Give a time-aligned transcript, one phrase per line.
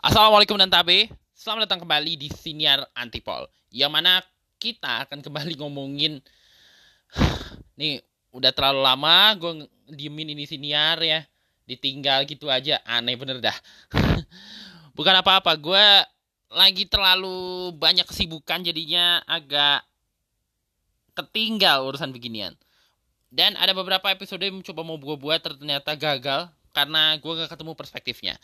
[0.00, 4.24] Assalamualaikum dan tabe, selamat datang kembali di Siniar Antipol Yang mana
[4.56, 6.24] kita akan kembali ngomongin
[7.78, 8.00] Nih,
[8.32, 11.20] udah terlalu lama gue diemin ini Siniar ya.
[11.68, 13.56] Ditinggal gitu aja, aneh bener dah.
[14.96, 15.84] Bukan apa-apa, gue
[16.48, 19.84] lagi terlalu banyak kesibukan jadinya agak
[21.12, 22.56] ketinggal urusan beginian.
[23.28, 27.72] Dan ada beberapa episode yang coba mau gue buat ternyata gagal karena gue gak ketemu
[27.76, 28.34] perspektifnya.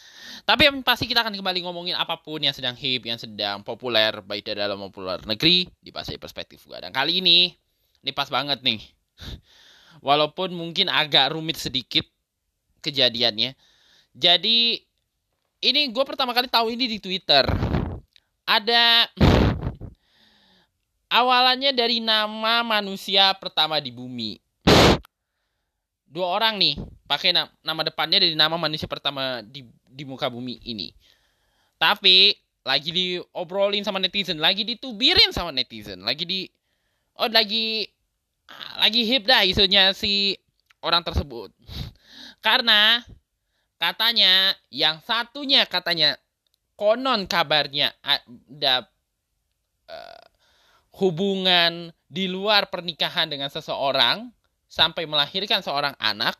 [0.44, 4.20] Tapi yang pasti kita akan kembali ngomongin apa pun yang sedang hip, yang sedang populer,
[4.20, 6.76] baik di dalam maupun luar negeri, di dari perspektif gue.
[6.76, 7.50] Dan kali ini,
[8.04, 8.84] ini pas banget nih.
[10.06, 12.04] Walaupun mungkin agak rumit sedikit
[12.84, 13.56] kejadiannya.
[14.12, 14.78] Jadi,
[15.64, 17.48] ini gue pertama kali tahu ini di Twitter.
[18.44, 19.08] Ada
[21.18, 24.47] awalannya dari nama manusia pertama di bumi.
[26.08, 30.60] Dua orang nih pakai na nama depannya dari nama manusia pertama di di muka bumi
[30.64, 30.92] ini.
[31.76, 32.32] Tapi
[32.64, 36.40] lagi diobrolin sama netizen, lagi ditubirin sama netizen, lagi di
[37.16, 37.88] oh lagi
[38.80, 40.36] lagi hip dah isunya si
[40.80, 41.52] orang tersebut.
[42.40, 43.04] Karena
[43.78, 46.18] katanya yang satunya katanya
[46.78, 48.86] konon kabarnya ada
[49.90, 50.24] uh,
[50.98, 54.30] hubungan di luar pernikahan dengan seseorang
[54.68, 56.36] sampai melahirkan seorang anak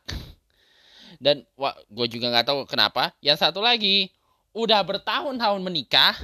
[1.19, 1.43] dan
[1.89, 3.11] gue juga nggak tahu kenapa.
[3.19, 4.07] Yang satu lagi
[4.55, 6.15] udah bertahun-tahun menikah,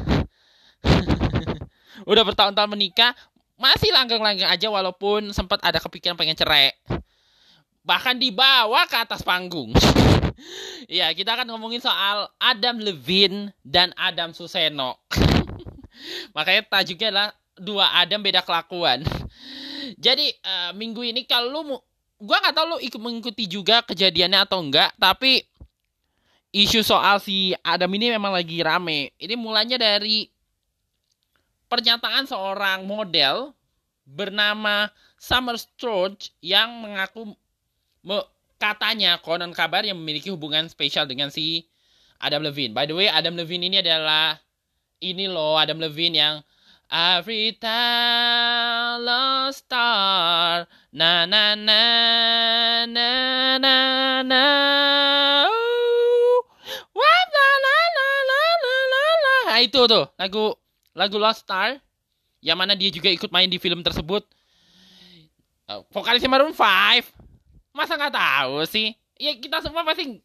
[2.11, 3.11] udah bertahun-tahun menikah,
[3.59, 6.71] masih langgeng-langgeng aja walaupun sempat ada kepikiran pengen cerai.
[7.85, 9.75] Bahkan dibawa ke atas panggung.
[10.89, 15.03] ya, kita akan ngomongin soal Adam Levine dan Adam Suseno.
[16.35, 19.05] Makanya tajuknya adalah dua Adam beda kelakuan.
[20.01, 21.77] Jadi uh, minggu ini kalau lu
[22.21, 25.43] gua nggak tahu lu ikut mengikuti juga kejadiannya atau enggak, tapi
[26.55, 29.11] isu soal si Adam ini memang lagi rame.
[29.19, 30.31] Ini mulanya dari
[31.67, 33.51] pernyataan seorang model
[34.07, 34.87] bernama
[35.19, 37.33] Summer Sturge yang mengaku
[38.05, 38.21] me,
[38.55, 41.67] katanya konon kabar yang memiliki hubungan spesial dengan si
[42.21, 42.71] Adam Levine.
[42.71, 44.39] By the way, Adam Levine ini adalah
[45.03, 46.35] ini loh Adam Levine yang
[46.85, 51.81] Every time lost star na na na
[52.85, 53.09] na
[53.57, 53.77] na
[54.21, 54.45] na
[56.93, 60.53] What la la la la la la la Nah itu tuh lagu
[60.93, 61.81] lagu Lost Star
[62.45, 64.21] yang mana dia juga ikut main di film tersebut.
[65.65, 66.61] Uh, vokalisnya Maroon 5.
[67.73, 68.93] Masa nggak tahu sih?
[69.17, 70.21] Ya kita semua pasti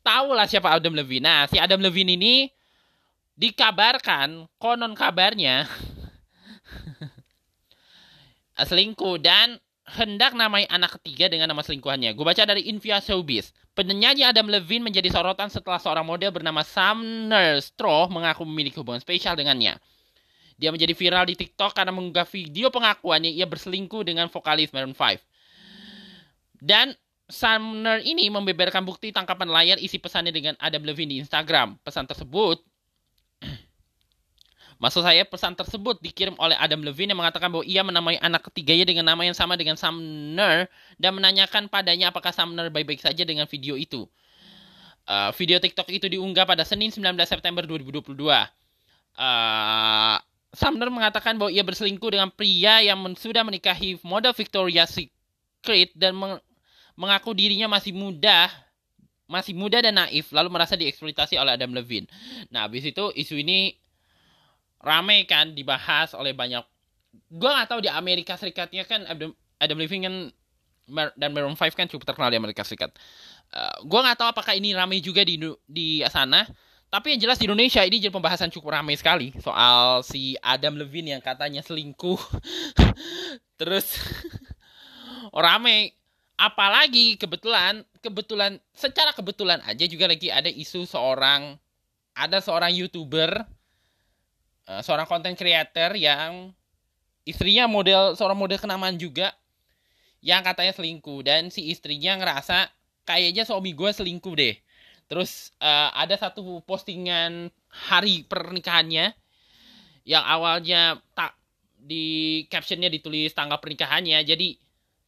[0.00, 1.20] tahu lah siapa Adam Levine.
[1.20, 2.48] Nah, si Adam Levine ini
[3.36, 5.68] dikabarkan konon kabarnya
[8.68, 12.10] selingkuh dan hendak namai anak ketiga dengan nama selingkuhannya.
[12.18, 13.54] Gue baca dari Invia Showbiz.
[13.76, 19.38] Penyanyi Adam Levine menjadi sorotan setelah seorang model bernama Sumner Straw mengaku memiliki hubungan spesial
[19.38, 19.78] dengannya.
[20.56, 25.20] Dia menjadi viral di TikTok karena mengunggah video pengakuannya ia berselingkuh dengan vokalis Maroon 5.
[26.58, 31.76] Dan Sumner ini membeberkan bukti tangkapan layar isi pesannya dengan Adam Levine di Instagram.
[31.84, 32.62] Pesan tersebut
[34.76, 38.84] Maksud saya pesan tersebut dikirim oleh Adam Levine yang mengatakan bahwa ia menamai anak ketiganya
[38.84, 40.68] dengan nama yang sama dengan Sumner
[41.00, 44.04] dan menanyakan padanya apakah Sumner baik-baik saja dengan video itu.
[45.08, 48.04] Uh, video TikTok itu diunggah pada Senin 19 September 2022.
[49.16, 50.20] Uh,
[50.52, 56.36] Sumner mengatakan bahwa ia berselingkuh dengan pria yang sudah menikahi model Victoria's Secret dan meng
[56.96, 58.48] mengaku dirinya masih muda
[59.28, 62.06] masih muda dan naif lalu merasa dieksploitasi oleh Adam Levine.
[62.48, 63.74] Nah, habis itu isu ini
[64.80, 66.64] rame kan dibahas oleh banyak
[67.26, 70.14] gue nggak tahu di Amerika Serikatnya kan Adam, Adam Levine kan
[71.18, 72.94] dan Maroon 5 kan cukup terkenal di Amerika Serikat.
[73.50, 76.46] Uh, gue nggak tahu apakah ini ramai juga di di sana.
[76.86, 81.18] Tapi yang jelas di Indonesia ini jadi pembahasan cukup ramai sekali soal si Adam Levine
[81.18, 82.18] yang katanya selingkuh.
[83.58, 83.98] Terus
[85.34, 85.92] ramai.
[86.36, 91.56] Apalagi kebetulan, kebetulan secara kebetulan aja juga lagi ada isu seorang
[92.12, 93.40] ada seorang youtuber
[94.66, 96.52] uh, seorang content creator yang
[97.26, 99.34] istrinya model seorang model kenamaan juga
[100.22, 101.22] yang katanya selingkuh.
[101.26, 102.70] Dan si istrinya ngerasa
[103.06, 104.54] kayaknya suami gue selingkuh deh.
[105.06, 109.14] Terus uh, ada satu postingan hari pernikahannya
[110.06, 111.34] yang awalnya tak
[111.78, 114.58] di captionnya ditulis tanggal pernikahannya jadi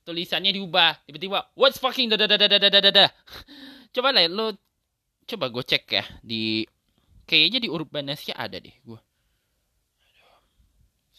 [0.06, 1.02] tulisannya diubah.
[1.06, 3.06] Tiba-tiba what's fucking da da da da da da da
[3.94, 4.54] coba lah lo
[5.28, 6.64] coba gue cek ya di
[7.28, 9.00] kayaknya di Urbanesia ada deh gue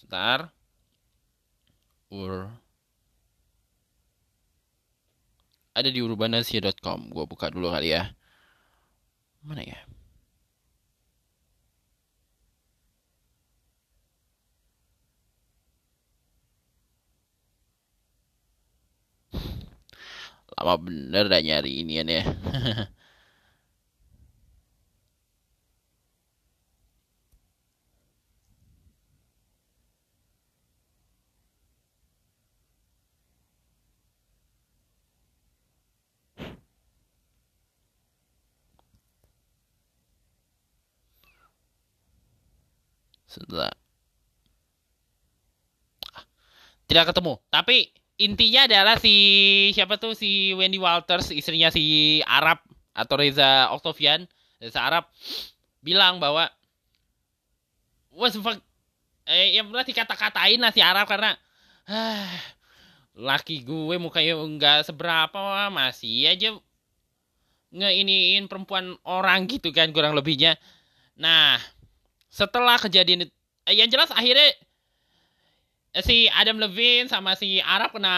[0.09, 0.49] Sebentar.
[2.09, 2.49] Ur.
[5.77, 7.13] Ada di urbanasia.com.
[7.13, 8.09] Gua buka dulu kali ya.
[9.43, 9.79] mana ya
[20.59, 22.03] lama bener dah nyari ini ya
[43.29, 43.69] setelah
[46.89, 47.37] tidak ketemu.
[47.53, 49.15] Tapi intinya adalah si
[49.77, 52.59] siapa tuh si Wendy Walters istrinya si Arab
[52.91, 54.25] atau Reza Octavian
[54.57, 55.05] Reza Arab
[55.79, 56.49] bilang bahwa
[58.11, 58.57] was fuck.
[59.29, 61.37] Eh yang berarti kata-katain lah si Arab karena
[61.85, 62.33] ah,
[63.13, 66.57] laki gue mukanya enggak seberapa masih aja
[67.69, 70.57] ngeiniin perempuan orang gitu kan kurang lebihnya.
[71.13, 71.61] Nah
[72.29, 73.33] setelah kejadian itu,
[73.65, 74.53] eh, yang jelas akhirnya
[75.97, 78.15] eh, si Adam Levine sama si Arab kena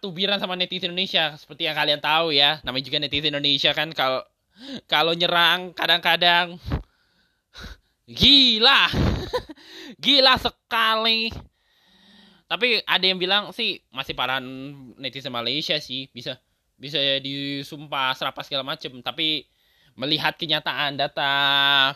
[0.00, 2.58] tubiran sama netizen Indonesia seperti yang kalian tahu ya.
[2.64, 4.24] Namanya juga netizen Indonesia kan kalau
[4.88, 6.56] kalau nyerang kadang-kadang
[8.08, 8.88] gila
[10.04, 11.28] gila sekali.
[12.50, 14.42] Tapi ada yang bilang sih masih para
[14.98, 16.34] netizen Malaysia sih bisa
[16.80, 19.44] bisa disumpah serapa segala macam tapi
[20.00, 21.92] melihat kenyataan data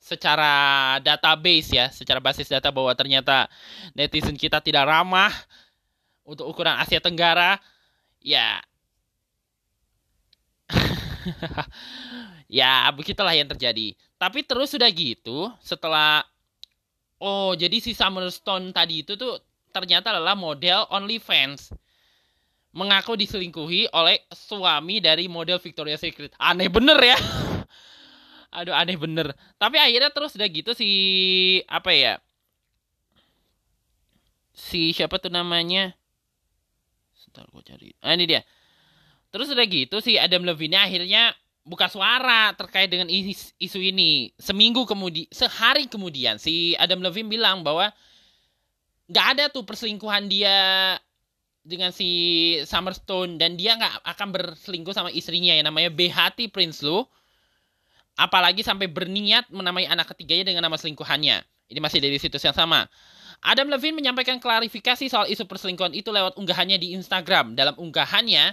[0.00, 3.46] secara database ya, secara basis data bahwa ternyata
[3.92, 5.30] netizen kita tidak ramah
[6.24, 7.60] untuk ukuran Asia Tenggara,
[8.24, 8.64] ya
[12.48, 13.92] ya begitulah yang terjadi.
[14.16, 16.24] Tapi terus sudah gitu, setelah
[17.20, 19.36] oh jadi si Summerstone tadi itu tuh
[19.70, 21.76] ternyata adalah model OnlyFans
[22.70, 26.32] mengaku diselingkuhi oleh suami dari model Victoria's Secret.
[26.38, 27.18] Aneh bener ya.
[28.50, 29.32] aduh aneh bener.
[29.56, 30.90] Tapi akhirnya terus udah gitu si
[31.70, 32.14] apa ya
[34.60, 35.96] si siapa tuh namanya?
[37.16, 37.88] Sebentar gue cari.
[38.04, 38.42] Ah ini dia.
[39.30, 41.32] Terus udah gitu si Adam Levine akhirnya
[41.64, 44.34] buka suara terkait dengan isu, ini.
[44.36, 47.88] Seminggu kemudian sehari kemudian si Adam Levine bilang bahwa
[49.10, 50.98] nggak ada tuh perselingkuhan dia
[51.60, 52.10] dengan si
[52.64, 57.04] Summerstone dan dia nggak akan berselingkuh sama istrinya yang namanya Behati Prince Lu
[58.18, 61.42] apalagi sampai berniat menamai anak ketiganya dengan nama selingkuhannya.
[61.70, 62.90] Ini masih dari situs yang sama.
[63.40, 67.56] Adam Levine menyampaikan klarifikasi soal isu perselingkuhan itu lewat unggahannya di Instagram.
[67.56, 68.52] Dalam unggahannya,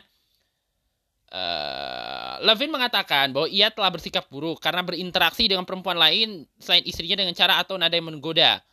[1.34, 7.20] uh, Levine mengatakan bahwa ia telah bersikap buruk karena berinteraksi dengan perempuan lain selain istrinya
[7.20, 8.64] dengan cara atau nada yang menggoda.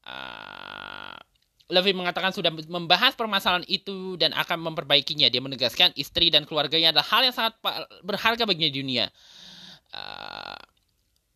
[0.00, 1.18] Uh,
[1.68, 5.28] Levine mengatakan sudah membahas permasalahan itu dan akan memperbaikinya.
[5.28, 7.54] Dia menegaskan istri dan keluarganya adalah hal yang sangat
[8.00, 9.06] berharga baginya di dunia
[9.94, 10.60] uh,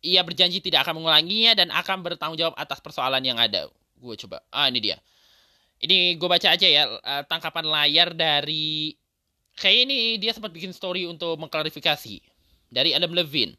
[0.05, 3.65] ia berjanji tidak akan mengulanginya dan akan bertanggung jawab atas persoalan yang ada.
[3.97, 4.45] Gue coba.
[4.53, 4.97] Ah, ini dia.
[5.81, 8.95] Ini gue baca aja ya uh, tangkapan layar dari
[9.59, 12.21] kayak ini dia sempat bikin story untuk mengklarifikasi
[12.71, 13.57] dari Adam Levine.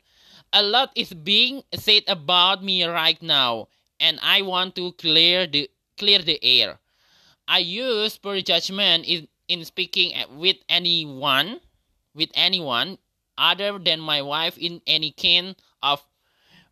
[0.55, 5.69] A lot is being said about me right now and I want to clear the
[5.99, 6.79] clear the air.
[7.47, 11.61] I use poor judgment in, in speaking with anyone
[12.17, 12.97] with anyone
[13.39, 16.03] other than my wife in any kind of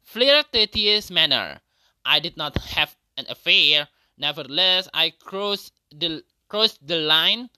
[0.02, 1.61] flirtatious manner.
[2.04, 3.88] I did not have an affair.
[4.18, 7.50] Nevertheless, I crossed the crossed the line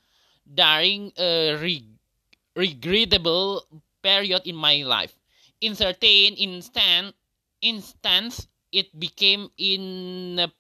[0.47, 1.99] during a reg-
[2.55, 3.67] regrettable
[4.03, 5.19] period in my life.
[5.61, 7.15] In certain instant,
[7.61, 10.51] instance, it became in,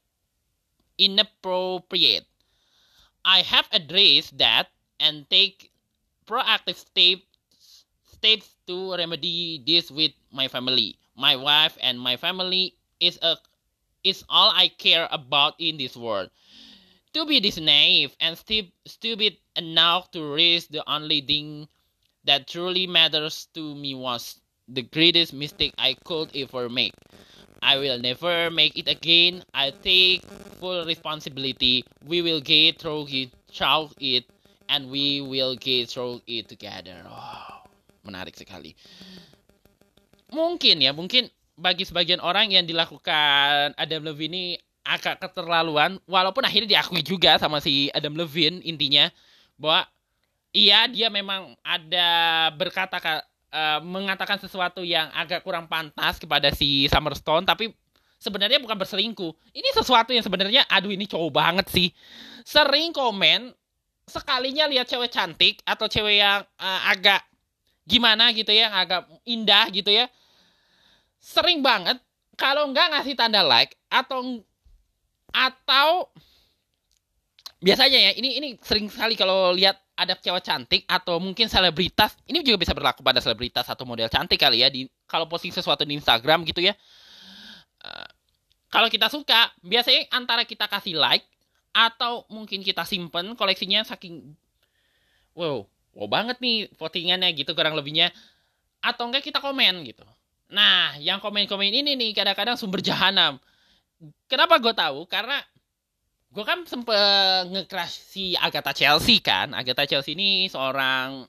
[0.98, 2.26] inappropriate.
[3.24, 5.72] I have addressed that and take
[6.26, 7.26] proactive steps
[8.26, 10.98] steps to remedy this with my family.
[11.14, 13.36] My wife and my family is a
[14.02, 16.30] is all I care about in this world.
[17.14, 21.68] To be this naive and stu- stupid enough to risk the only thing
[22.24, 26.94] that truly matters to me was the greatest mistake I could ever make.
[27.62, 29.42] I will never make it again.
[29.54, 30.22] I take
[30.58, 31.84] full responsibility.
[32.04, 34.26] We will get through it, through it,
[34.68, 37.06] and we will get through it together.
[37.06, 37.55] Oh.
[38.06, 38.72] Menarik sekali.
[40.30, 41.26] Mungkin ya, mungkin
[41.58, 44.44] bagi sebagian orang yang dilakukan Adam Levine ini
[44.86, 49.10] agak keterlaluan, walaupun akhirnya diakui juga sama si Adam Levine intinya
[49.58, 49.82] bahwa
[50.54, 52.08] iya dia memang ada
[52.54, 53.02] berkata
[53.50, 57.74] uh, mengatakan sesuatu yang agak kurang pantas kepada si Summerstone, tapi
[58.22, 59.32] sebenarnya bukan berselingkuh.
[59.52, 61.88] Ini sesuatu yang sebenarnya aduh ini cowok banget sih.
[62.46, 63.50] Sering komen
[64.06, 67.26] sekalinya lihat cewek cantik atau cewek yang uh, agak
[67.86, 70.10] gimana gitu ya agak indah gitu ya.
[71.22, 72.02] Sering banget
[72.36, 74.42] kalau nggak ngasih tanda like atau
[75.32, 76.10] atau
[77.62, 82.44] biasanya ya ini ini sering sekali kalau lihat ada cewek cantik atau mungkin selebritas ini
[82.44, 85.96] juga bisa berlaku pada selebritas atau model cantik kali ya di kalau posting sesuatu di
[85.96, 86.76] Instagram gitu ya.
[87.80, 88.08] Uh,
[88.68, 91.24] kalau kita suka biasanya antara kita kasih like
[91.72, 94.36] atau mungkin kita simpen koleksinya saking
[95.32, 95.64] wow
[95.96, 98.12] wow banget nih votingannya gitu kurang lebihnya.
[98.84, 100.04] Atau enggak kita komen gitu.
[100.52, 103.40] Nah yang komen-komen ini nih kadang-kadang sumber jahanam.
[104.28, 105.08] Kenapa gue tahu?
[105.08, 105.40] Karena
[106.30, 109.56] gue kan sempet nge-crush si Agatha Chelsea kan.
[109.56, 111.24] Agatha Chelsea ini seorang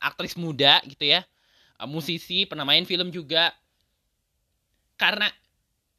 [0.00, 1.20] aktris muda gitu ya.
[1.76, 3.52] Uh, musisi pernah main film juga.
[4.96, 5.28] Karena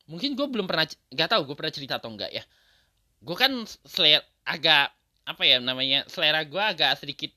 [0.10, 2.44] mungkin gue belum pernah nggak tahu gue pernah cerita atau enggak ya.
[3.22, 3.54] Gue kan
[3.86, 4.90] selera agak
[5.28, 7.30] apa ya namanya selera gue agak sedikit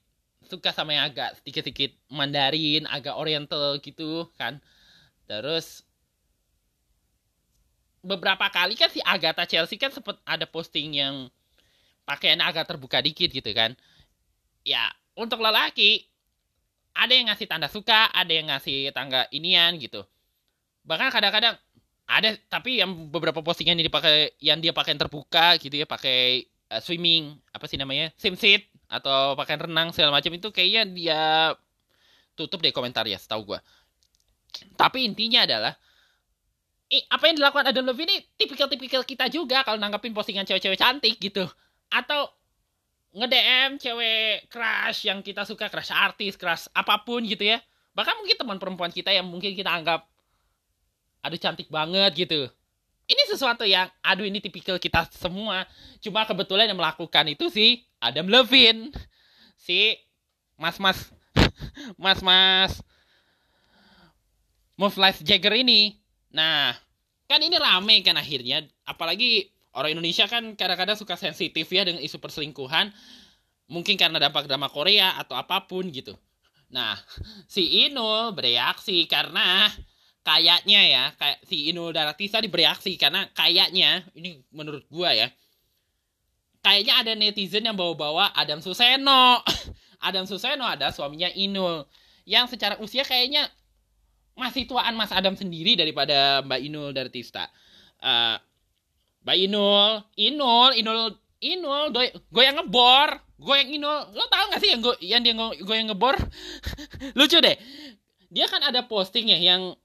[0.51, 4.59] suka sama yang agak sedikit-sedikit Mandarin agak Oriental gitu kan
[5.31, 5.87] terus
[8.01, 11.29] beberapa kali kan si Agatha Chelsea kan sempet ada posting yang
[12.09, 13.77] pakaian agak terbuka dikit gitu kan.
[14.65, 16.09] Ya, untuk lelaki
[16.97, 20.03] ada yang ngasih tanda suka, ada yang ngasih tangga inian gitu.
[20.85, 21.55] Bahkan kadang-kadang
[22.11, 26.81] ada tapi yang beberapa postingan yang dipakai yang dia pakai terbuka gitu ya, pakai uh,
[26.83, 28.11] swimming, apa sih namanya?
[28.19, 31.23] swimsuit atau pakaian renang segala macam itu kayaknya dia
[32.35, 33.63] tutup deh komentar ya, setahu gua.
[34.75, 35.79] Tapi intinya adalah
[36.91, 41.17] eh, apa yang dilakukan Adam Levine ini tipikal-tipikal kita juga kalau nanggapin postingan cewek-cewek cantik
[41.23, 41.47] gitu.
[41.87, 42.35] Atau
[43.15, 47.63] nge-DM cewek crush yang kita suka, crush artis, crush apa pun gitu ya.
[47.95, 50.07] Bahkan mungkin teman perempuan kita yang mungkin kita anggap
[51.23, 52.51] aduh cantik banget gitu.
[53.11, 55.67] Ini sesuatu yang aduh ini tipikal kita semua.
[55.99, 58.95] Cuma kebetulan yang melakukan itu sih Adam Levine.
[59.59, 59.99] Si
[60.55, 61.11] mas-mas
[61.99, 62.79] mas-mas
[64.81, 66.01] Move Life Jagger ini
[66.31, 66.75] Nah,
[67.27, 72.23] kan ini rame kan akhirnya, apalagi orang Indonesia kan kadang-kadang suka sensitif ya dengan isu
[72.23, 72.95] perselingkuhan,
[73.67, 76.15] mungkin karena dampak drama Korea atau apa pun gitu.
[76.71, 76.95] Nah,
[77.51, 79.67] si Inul bereaksi karena
[80.21, 85.29] kayaknya ya, kayak si Inul Daratista bereaksi karena kayaknya ini menurut gua ya.
[86.61, 89.41] Kayaknya ada netizen yang bawa-bawa Adam Suseno.
[90.07, 91.89] Adam Suseno ada suaminya Inul
[92.29, 93.49] yang secara usia kayaknya
[94.37, 97.49] masih tuaan Mas Adam sendiri daripada Mbak Inul dari Tista.
[98.01, 98.37] Uh,
[99.25, 101.01] Mbak Inul, Inul, Inul,
[101.41, 103.99] Inul, gue yang ngebor, gue yang Inul.
[104.17, 106.17] Lo tau gak sih yang gue yang dia gue yang ngebor?
[107.19, 107.57] Lucu deh.
[108.33, 109.77] Dia kan ada posting ya yang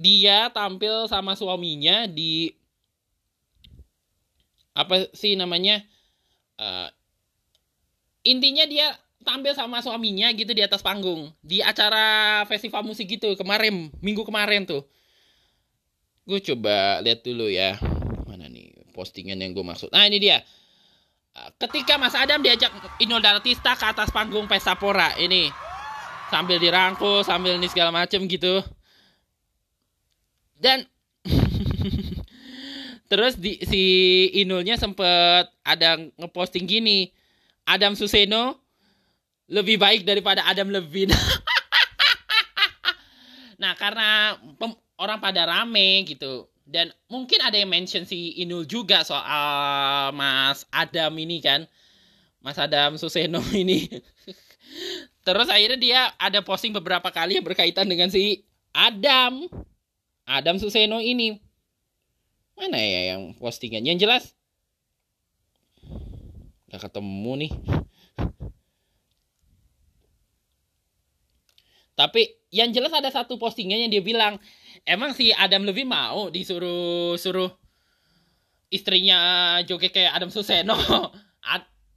[0.00, 2.56] dia tampil sama suaminya di
[4.72, 5.84] apa sih namanya?
[6.56, 6.88] Uh,
[8.24, 11.28] intinya dia tampil sama suaminya gitu di atas panggung.
[11.44, 14.88] Di acara festival musik gitu kemarin minggu kemarin tuh.
[16.24, 17.76] Gue coba lihat dulu ya
[18.24, 19.92] mana nih postingan yang gue maksud.
[19.92, 20.40] Nah ini dia.
[21.60, 25.46] Ketika Mas Adam diajak Inul Daratista ke atas panggung Pesta Pora ini
[26.26, 28.64] sambil dirangkul sambil ini segala macem gitu
[30.60, 30.84] dan
[33.10, 33.82] terus di, si
[34.44, 37.10] Inulnya sempet ada ngeposting gini
[37.66, 38.60] Adam Suseno
[39.50, 41.10] lebih baik daripada Adam Levine.
[43.62, 44.38] nah, karena
[44.96, 46.46] orang pada rame gitu.
[46.70, 51.66] Dan mungkin ada yang mention si Inul juga soal Mas Adam ini kan.
[52.38, 53.90] Mas Adam Suseno ini.
[55.26, 59.50] Terus akhirnya dia ada posting beberapa kali yang berkaitan dengan si Adam.
[60.30, 61.42] Adam Suseno ini.
[62.54, 63.98] Mana ya yang postingannya?
[63.98, 64.24] Yang jelas.
[66.70, 67.52] Gak ketemu nih.
[71.98, 72.22] Tapi
[72.54, 74.38] yang jelas ada satu postingan yang dia bilang,
[74.86, 77.50] emang si Adam Levine mau disuruh suruh
[78.70, 80.78] istrinya joget kayak Adam Suseno.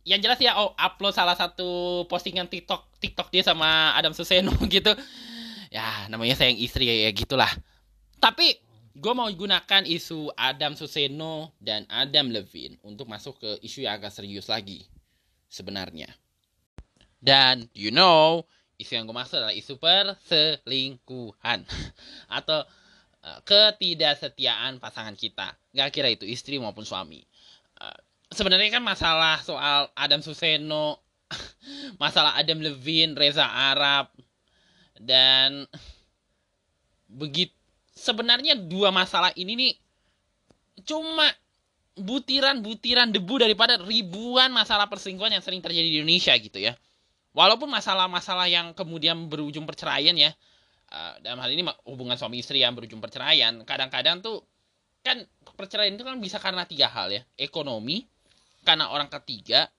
[0.04, 4.92] yang jelas ya oh, upload salah satu postingan TikTok TikTok dia sama Adam Suseno gitu.
[5.74, 7.50] Ya, namanya sayang istri ya, ya gitulah.
[8.24, 8.56] Tapi
[8.96, 14.16] gue mau gunakan isu Adam Suseno dan Adam Levine untuk masuk ke isu yang agak
[14.16, 14.88] serius lagi
[15.52, 16.08] sebenarnya.
[17.20, 18.48] Dan you know,
[18.80, 21.68] isu yang gue maksud adalah isu perselingkuhan.
[22.40, 22.64] Atau
[23.28, 25.60] uh, ketidaksetiaan pasangan kita.
[25.76, 27.20] Nggak kira itu istri maupun suami.
[27.76, 28.00] Uh,
[28.32, 31.04] sebenarnya kan masalah soal Adam Suseno
[32.04, 34.16] masalah Adam Levine Reza Arab
[34.96, 35.68] dan
[37.12, 37.52] begitu
[38.04, 39.74] sebenarnya dua masalah ini nih
[40.84, 41.32] cuma
[41.96, 46.76] butiran-butiran debu daripada ribuan masalah perselingkuhan yang sering terjadi di Indonesia gitu ya.
[47.34, 50.36] Walaupun masalah-masalah yang kemudian berujung perceraian ya
[50.94, 54.46] uh, dalam hal ini hubungan suami istri yang berujung perceraian kadang-kadang tuh
[55.02, 55.18] kan
[55.58, 57.22] perceraian itu kan bisa karena tiga hal ya.
[57.40, 58.04] Ekonomi
[58.68, 59.70] karena orang ketiga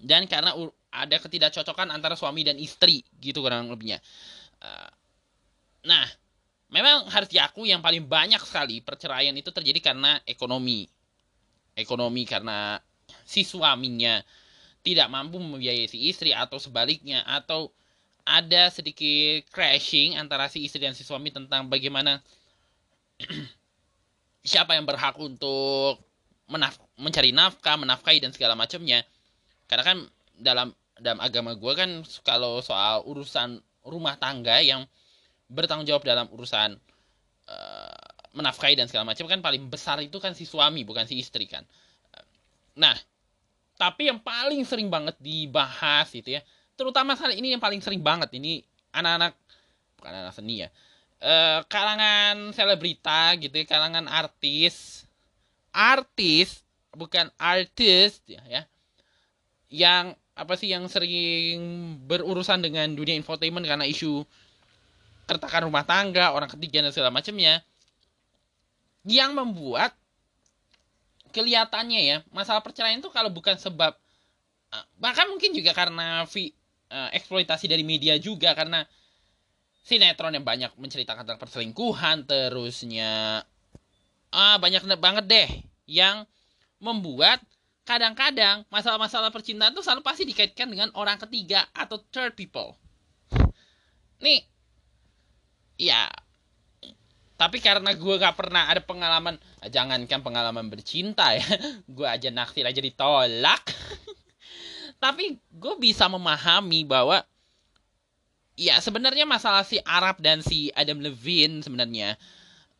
[0.00, 0.56] dan karena
[0.94, 4.00] ada ketidakcocokan antara suami dan istri gitu kurang lebihnya.
[4.60, 4.90] Uh,
[5.84, 6.06] nah
[6.74, 10.90] memang harus diakui yang paling banyak sekali perceraian itu terjadi karena ekonomi
[11.78, 12.82] ekonomi karena
[13.22, 14.18] si suaminya
[14.82, 17.70] tidak mampu membiayai si istri atau sebaliknya atau
[18.24, 22.18] ada sedikit crashing antara si istri dan si suami tentang bagaimana
[24.50, 26.00] siapa yang berhak untuk
[26.48, 29.04] menaf mencari nafkah, menafkahi dan segala macamnya.
[29.64, 29.98] Karena kan
[30.36, 30.68] dalam
[31.00, 31.90] dalam agama gue kan
[32.22, 34.84] kalau soal urusan rumah tangga yang
[35.54, 36.74] bertanggung jawab dalam urusan
[37.48, 41.46] uh, menafkahi dan segala macam kan paling besar itu kan si suami bukan si istri
[41.46, 41.62] kan.
[42.74, 42.98] Nah,
[43.78, 46.42] tapi yang paling sering banget dibahas itu ya,
[46.74, 49.38] terutama saat ini yang paling sering banget ini anak-anak
[49.98, 50.68] bukan anak seni ya,
[51.22, 55.06] eh, kalangan selebrita gitu ya, kalangan artis,
[55.70, 58.62] artis bukan artis ya, ya,
[59.70, 61.62] yang apa sih yang sering
[62.10, 64.26] berurusan dengan dunia infotainment karena isu
[65.24, 67.64] keretakan rumah tangga, orang ketiga dan segala macamnya,
[69.04, 69.92] yang membuat
[71.34, 73.92] kelihatannya ya masalah perceraian itu kalau bukan sebab
[74.70, 76.54] uh, bahkan mungkin juga karena vi,
[76.94, 78.86] uh, eksploitasi dari media juga karena
[79.84, 83.42] sinetron yang banyak menceritakan tentang perselingkuhan terusnya
[84.30, 85.50] ah banyak banget deh
[85.90, 86.24] yang
[86.80, 87.42] membuat
[87.84, 92.72] kadang-kadang masalah-masalah percintaan itu selalu pasti dikaitkan dengan orang ketiga atau third people.
[94.24, 94.40] Nih,
[95.84, 96.08] ya
[97.34, 99.34] tapi karena gue gak pernah ada pengalaman
[99.66, 101.42] jangankan pengalaman bercinta ya
[101.96, 103.62] gue aja naksir aja ditolak.
[105.02, 107.20] Tapi gue bisa memahami bahwa
[108.54, 112.14] ya sebenarnya masalah si Arab dan si Adam Levine sebenarnya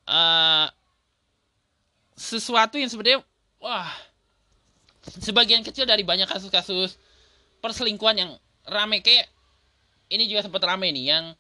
[0.07, 0.71] uh,
[2.15, 3.21] sesuatu yang sebenarnya
[3.59, 3.91] wah
[5.03, 6.97] sebagian kecil dari banyak kasus-kasus
[7.59, 8.31] perselingkuhan yang
[8.71, 9.27] rame kayak
[10.15, 11.35] ini juga sempat rame nih yang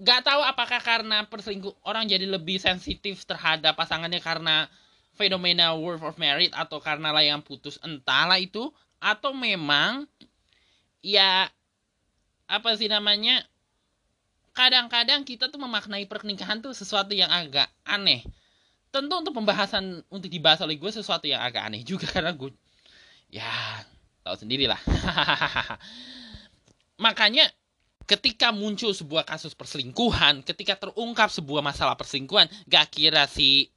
[0.00, 4.66] gak tahu apakah karena perselingkuh orang jadi lebih sensitif terhadap pasangannya karena
[5.20, 8.72] fenomena world of merit atau karena lah yang putus entahlah itu.
[9.00, 10.08] Atau memang
[11.00, 11.48] ya
[12.48, 13.44] apa sih namanya
[14.56, 18.24] kadang-kadang kita tuh memaknai pernikahan tuh sesuatu yang agak aneh.
[18.90, 22.50] Tentu untuk pembahasan untuk dibahas oleh gue sesuatu yang agak aneh juga karena gue
[23.28, 23.48] ya
[24.24, 24.80] tahu sendirilah.
[27.04, 27.48] Makanya
[28.10, 33.70] ketika muncul sebuah kasus perselingkuhan, ketika terungkap sebuah masalah perselingkuhan, gak kira si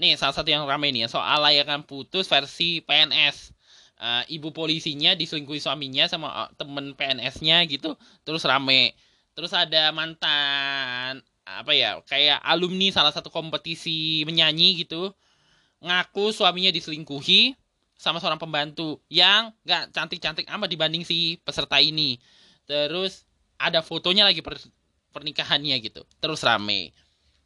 [0.00, 3.52] nih salah satu yang ramai nih soal layakan putus versi PNS.
[3.98, 8.94] Uh, eh, ibu polisinya diselingkuhi suaminya sama uh, temen PNS-nya gitu, terus rame.
[9.34, 15.16] Terus ada mantan apa ya kayak alumni salah satu kompetisi menyanyi gitu
[15.80, 17.56] ngaku suaminya diselingkuhi
[17.96, 22.20] sama seorang pembantu yang gak cantik-cantik amat dibanding si peserta ini
[22.68, 23.27] terus
[23.58, 24.56] ada fotonya lagi per,
[25.12, 26.06] pernikahannya gitu.
[26.22, 26.94] Terus rame.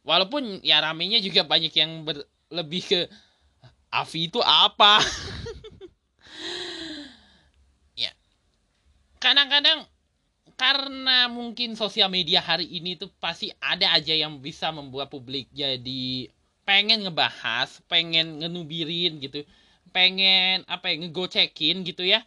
[0.05, 2.23] Walaupun ya ramenya juga banyak yang ber,
[2.53, 2.99] lebih ke
[3.89, 5.01] Avi itu apa?
[7.93, 8.09] Ya.
[9.21, 9.85] Kadang-kadang
[10.57, 16.33] karena mungkin sosial media hari ini tuh pasti ada aja yang bisa membuat publik jadi
[16.65, 19.45] pengen ngebahas, pengen ngenubirin gitu,
[19.93, 22.25] pengen apa ya ngegocekin gitu ya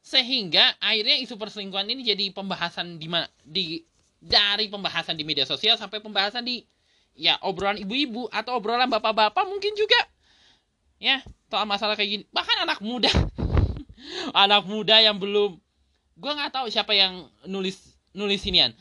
[0.00, 3.06] sehingga akhirnya isu perselingkuhan ini jadi pembahasan di
[3.44, 3.64] di
[4.20, 6.64] dari pembahasan di media sosial sampai pembahasan di
[7.16, 10.00] ya obrolan ibu-ibu atau obrolan bapak-bapak mungkin juga.
[11.00, 12.24] Ya soal masalah kayak gini.
[12.32, 13.12] Bahkan anak muda.
[14.32, 15.60] Anak muda yang belum
[16.16, 17.76] gue nggak tahu siapa yang nulis
[18.16, 18.72] nulis inian.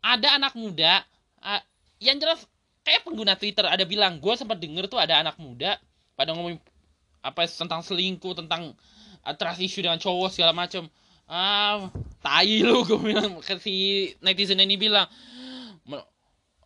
[0.00, 1.04] Ada anak muda
[1.44, 1.60] uh,
[2.00, 2.48] yang jelas
[2.84, 5.80] kayak pengguna Twitter ada bilang gue sempat denger tuh ada anak muda
[6.16, 6.60] pada ngomong
[7.24, 8.76] apa tentang selingkuh tentang
[9.32, 10.84] trust issue dengan cowok segala macam
[11.24, 11.88] ah
[12.20, 15.08] tai lu gue bilang ke si netizen ini bilang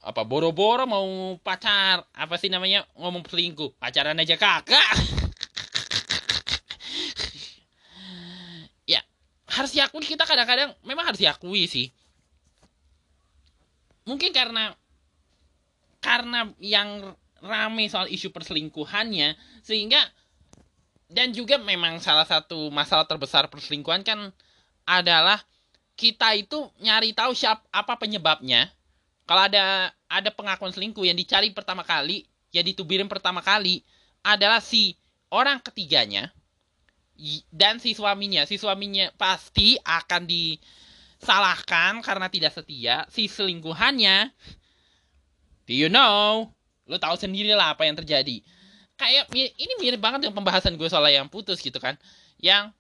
[0.09, 2.07] apa boro-boro mau pacar?
[2.15, 2.87] Apa sih namanya?
[2.97, 3.77] Ngomong selingkuh.
[3.77, 4.95] Pacaran aja kakak
[8.93, 9.05] ya
[9.53, 11.93] harus diakui kita kadang-kadang memang harus diakui sih.
[14.09, 14.73] Mungkin karena
[16.01, 17.13] karena yang
[17.45, 20.01] rame soal isu perselingkuhannya sehingga
[21.09, 24.29] dan juga memang salah satu masalah terbesar perselingkuhan kan
[24.85, 25.41] adalah
[25.97, 28.69] kita itu nyari tahu siapa apa penyebabnya.
[29.25, 33.85] Kalau ada ada pengakuan selingkuh yang dicari pertama kali, yang ditubirin pertama kali
[34.25, 34.97] adalah si
[35.33, 36.33] orang ketiganya
[37.53, 38.45] dan si suaminya.
[38.45, 44.33] Si suaminya pasti akan disalahkan karena tidak setia si selingkuhannya.
[45.69, 46.53] Do you know?
[46.89, 48.41] Lo tahu sendiri lah apa yang terjadi
[48.99, 51.95] kayak ini mirip banget dengan pembahasan gue soal yang putus gitu kan.
[52.43, 52.75] Yang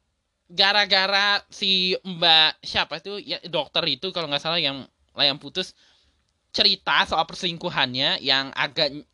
[0.50, 5.76] gara-gara si mbak siapa itu ya dokter itu kalau nggak salah yang layang putus
[6.48, 9.04] cerita soal perselingkuhannya yang agak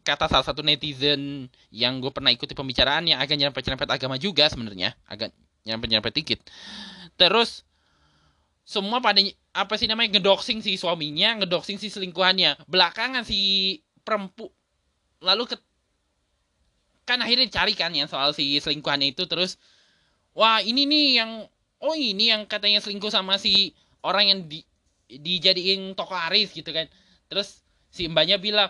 [0.00, 5.30] kata salah satu netizen yang gue pernah ikuti pembicaraannya agak nyerempet-nyerempet agama juga sebenarnya agak
[5.68, 6.40] nyerempet-nyerempet dikit.
[7.20, 7.68] Terus
[8.64, 9.20] semua pada
[9.52, 12.64] apa sih namanya ngedoxing si suaminya ngedoxing si selingkuhannya.
[12.64, 14.48] Belakangan si perempu
[15.20, 15.56] lalu ke
[17.06, 19.56] kan akhirnya dicari kan yang soal si selingkuhannya itu terus
[20.34, 21.30] wah ini nih yang
[21.80, 24.60] oh ini yang katanya selingkuh sama si orang yang di
[25.06, 26.90] dijadiin toko aris gitu kan.
[27.30, 27.62] Terus
[27.94, 28.68] si mbaknya bilang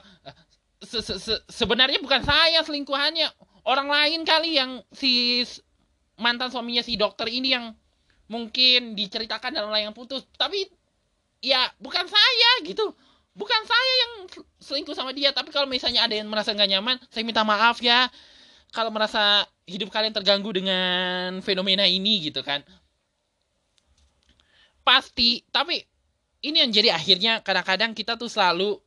[0.84, 3.32] se -se -se sebenarnya bukan saya selingkuhannya
[3.64, 5.42] orang lain kali yang si
[6.20, 7.72] mantan suaminya si dokter ini yang
[8.28, 10.28] mungkin diceritakan dalam layang putus.
[10.36, 10.68] Tapi
[11.40, 12.92] ya bukan saya gitu
[13.36, 14.12] bukan saya yang
[14.58, 18.08] selingkuh sama dia tapi kalau misalnya ada yang merasa nggak nyaman saya minta maaf ya
[18.72, 22.64] kalau merasa hidup kalian terganggu dengan fenomena ini gitu kan
[24.82, 25.84] pasti tapi
[26.46, 28.78] ini yang jadi akhirnya kadang-kadang kita tuh selalu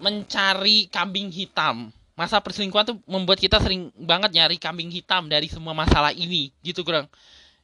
[0.00, 1.92] mencari kambing hitam.
[2.16, 6.84] Masa perselingkuhan tuh membuat kita sering banget nyari kambing hitam dari semua masalah ini, gitu
[6.84, 7.08] kurang.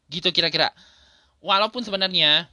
[0.08, 0.72] Gitu kira-kira.
[1.44, 2.48] Walaupun sebenarnya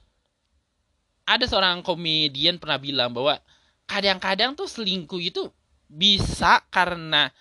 [1.24, 3.40] ada seorang komedian pernah bilang bahwa
[3.88, 5.48] kadang-kadang tuh selingkuh itu
[5.88, 7.32] bisa karena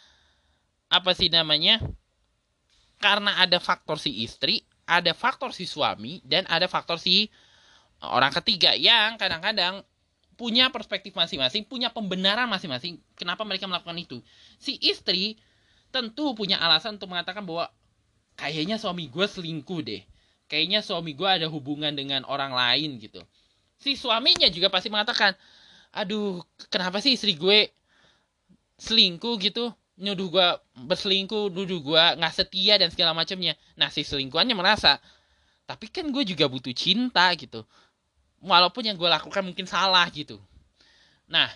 [0.92, 1.80] apa sih namanya?
[3.02, 7.26] Karena ada faktor si istri, ada faktor si suami, dan ada faktor si
[7.98, 9.82] orang ketiga yang kadang-kadang
[10.38, 14.18] punya perspektif masing-masing, punya pembenaran masing-masing kenapa mereka melakukan itu.
[14.58, 15.38] Si istri
[15.90, 17.68] tentu punya alasan untuk mengatakan bahwa
[18.38, 20.02] kayaknya suami gue selingkuh deh.
[20.46, 23.24] Kayaknya suami gue ada hubungan dengan orang lain gitu.
[23.82, 25.34] Si suaminya juga pasti mengatakan,
[25.90, 26.40] aduh
[26.70, 27.66] kenapa sih istri gue
[28.78, 29.74] selingkuh gitu.
[29.98, 30.48] Nuduh gue
[30.86, 33.58] berselingkuh, nuduh gue nggak setia dan segala macamnya.
[33.74, 35.02] Nah si selingkuhannya merasa,
[35.66, 37.62] tapi kan gue juga butuh cinta gitu
[38.42, 40.36] walaupun yang gue lakukan mungkin salah gitu
[41.30, 41.48] nah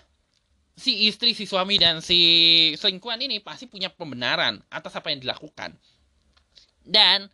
[0.79, 5.75] si istri si suami dan si selingkuhan ini pasti punya pembenaran atas apa yang dilakukan
[6.87, 7.27] dan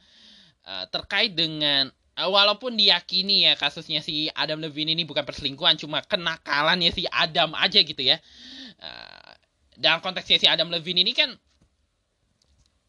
[0.64, 6.92] uh, terkait dengan walaupun diyakini ya kasusnya si Adam Levine ini bukan perselingkuhan cuma kenakalannya
[6.92, 8.20] si Adam aja gitu ya.
[8.82, 9.32] Uh,
[9.80, 11.32] dalam konteksnya si Adam Levine ini kan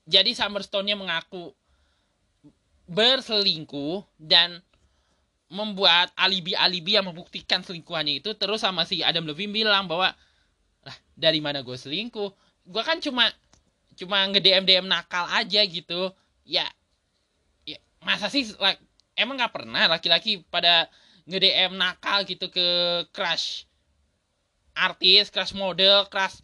[0.03, 1.55] jadi Summerstone-nya mengaku
[2.91, 4.59] berselingkuh dan
[5.47, 8.35] membuat alibi-alibi yang membuktikan selingkuhannya itu.
[8.35, 10.11] Terus sama si Adam Levine bilang bahwa
[10.83, 12.29] lah dari mana gue selingkuh?
[12.67, 13.31] Gue kan cuma
[13.95, 16.11] cuma nge DM DM nakal aja gitu.
[16.43, 16.67] Ya,
[17.63, 18.81] ya masa sih like,
[19.17, 20.89] emang nggak pernah laki-laki pada
[21.23, 22.67] nge DM nakal gitu ke
[23.15, 23.63] crush
[24.75, 26.43] artis crush model crush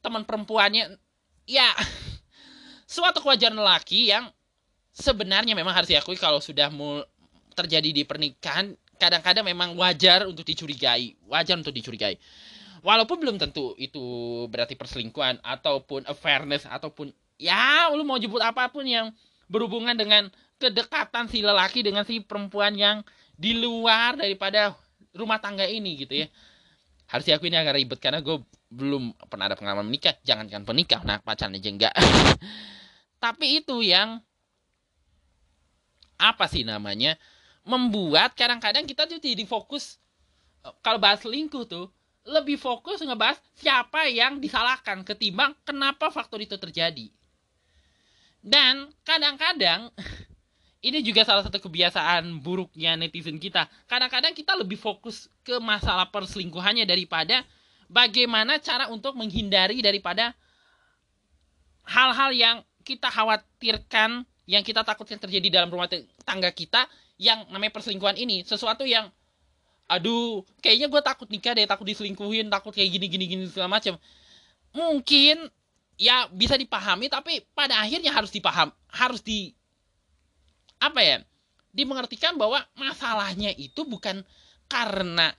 [0.00, 0.96] teman perempuannya
[1.44, 1.68] ya
[2.94, 4.30] suatu kewajaran laki yang
[4.94, 7.02] sebenarnya memang harus diakui kalau sudah mul
[7.54, 12.18] terjadi di pernikahan kadang-kadang memang wajar untuk dicurigai, wajar untuk dicurigai.
[12.84, 14.00] Walaupun belum tentu itu
[14.52, 19.08] berarti perselingkuhan ataupun awareness ataupun ya lu mau jemput apa pun yang
[19.50, 20.28] berhubungan dengan
[20.58, 23.02] kedekatan si lelaki dengan si perempuan yang
[23.34, 24.74] di luar daripada
[25.12, 26.28] rumah tangga ini gitu ya.
[27.10, 28.40] Harus diakui ini agak ribet karena gue
[28.72, 31.94] belum pernah ada pengalaman menikah, jangankan penikah, nah pacaran aja enggak.
[33.24, 34.18] Tapi itu yang
[36.18, 37.18] apa sih namanya?
[37.64, 39.96] membuat kadang-kadang kita tuh jadi fokus
[40.84, 41.88] kalau bahas selingkuh tuh
[42.24, 47.12] lebih fokus ngebahas siapa yang disalahkan ketimbang kenapa faktor itu terjadi.
[48.44, 49.88] Dan kadang-kadang
[50.86, 53.64] ini juga salah satu kebiasaan buruknya netizen kita.
[53.88, 57.40] Kadang-kadang kita lebih fokus ke masalah perselingkuhannya daripada
[57.88, 60.36] bagaimana cara untuk menghindari daripada
[61.88, 65.88] hal-hal yang kita khawatirkan, yang kita takutkan terjadi dalam rumah
[66.28, 66.84] tangga kita
[67.16, 69.08] yang namanya perselingkuhan ini sesuatu yang
[69.86, 74.00] aduh kayaknya gue takut nikah deh takut diselingkuhin takut kayak gini gini gini segala macam
[74.72, 75.48] mungkin
[75.94, 79.54] ya bisa dipahami tapi pada akhirnya harus dipaham harus di
[80.82, 81.16] apa ya
[81.74, 84.22] dimengertikan bahwa masalahnya itu bukan
[84.66, 85.30] karena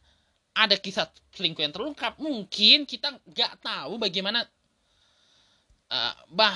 [0.55, 4.47] ada kisah selingkuh yang terungkap mungkin kita nggak tahu bagaimana
[5.91, 6.55] uh, bah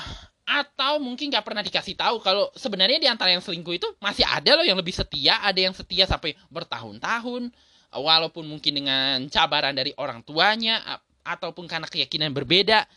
[0.49, 4.57] atau mungkin nggak pernah dikasih tahu kalau sebenarnya di antara yang selingkuh itu masih ada
[4.57, 7.53] loh yang lebih setia, ada yang setia sampai bertahun-tahun,
[7.93, 10.81] walaupun mungkin dengan cabaran dari orang tuanya
[11.21, 12.89] ataupun karena keyakinan berbeda.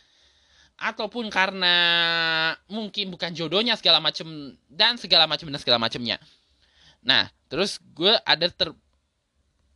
[0.83, 1.75] Ataupun karena
[2.67, 4.27] mungkin bukan jodohnya segala macam
[4.67, 6.19] dan segala macam dan segala macamnya.
[6.99, 8.75] Nah, terus gue ada ter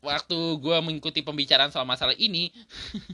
[0.04, 2.52] waktu gue mengikuti pembicaraan soal masalah ini,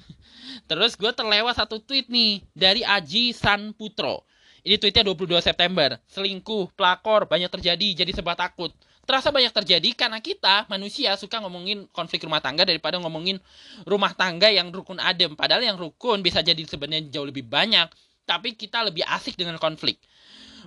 [0.69, 4.25] terus gue terlewat satu tweet nih dari Aji San Putro.
[4.63, 5.99] Ini tweetnya 22 September.
[6.07, 8.71] Selingkuh, pelakor, banyak terjadi, jadi sebab takut.
[9.03, 13.35] Terasa banyak terjadi karena kita, manusia, suka ngomongin konflik rumah tangga daripada ngomongin
[13.83, 15.35] rumah tangga yang rukun adem.
[15.35, 17.91] Padahal yang rukun bisa jadi sebenarnya jauh lebih banyak.
[18.23, 19.99] Tapi kita lebih asik dengan konflik.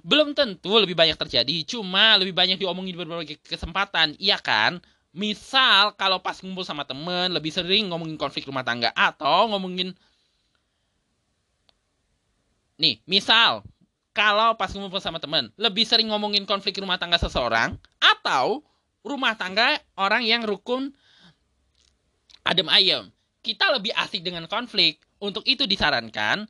[0.04, 4.12] Belum tentu lebih banyak terjadi, cuma lebih banyak diomongin di berbagai kesempatan.
[4.20, 4.84] Iya kan?
[5.16, 8.92] Misal kalau pas ngumpul sama temen, lebih sering ngomongin konflik rumah tangga.
[8.92, 9.96] Atau ngomongin...
[12.76, 13.64] Nih, misal
[14.16, 18.64] kalau pas ngumpul sama temen lebih sering ngomongin konflik rumah tangga seseorang atau
[19.04, 20.96] rumah tangga orang yang rukun
[22.48, 23.12] adem ayem.
[23.44, 25.04] Kita lebih asik dengan konflik.
[25.16, 26.44] Untuk itu disarankan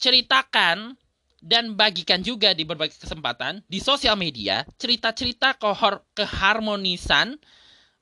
[0.00, 0.96] ceritakan
[1.44, 7.36] dan bagikan juga di berbagai kesempatan di sosial media cerita-cerita kohor keharmonisan